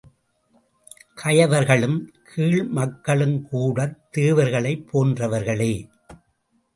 [1.17, 1.97] கயவர்களும்
[2.29, 5.73] கீழ்மக்களும்கூடத் தேவர்களைப் போன்றவர்களே!